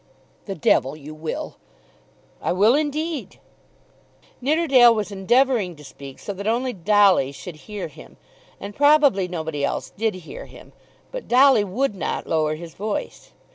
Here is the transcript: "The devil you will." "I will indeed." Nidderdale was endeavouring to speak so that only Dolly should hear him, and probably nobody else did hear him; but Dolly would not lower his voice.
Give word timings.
"The 0.47 0.55
devil 0.55 0.95
you 0.97 1.13
will." 1.13 1.57
"I 2.41 2.53
will 2.53 2.73
indeed." 2.73 3.39
Nidderdale 4.41 4.95
was 4.95 5.11
endeavouring 5.11 5.75
to 5.75 5.83
speak 5.83 6.17
so 6.17 6.33
that 6.33 6.47
only 6.47 6.73
Dolly 6.73 7.31
should 7.31 7.55
hear 7.67 7.87
him, 7.87 8.17
and 8.59 8.75
probably 8.75 9.27
nobody 9.27 9.63
else 9.63 9.91
did 9.91 10.15
hear 10.15 10.47
him; 10.47 10.73
but 11.11 11.27
Dolly 11.27 11.63
would 11.63 11.93
not 11.93 12.25
lower 12.25 12.55
his 12.55 12.73
voice. 12.73 13.33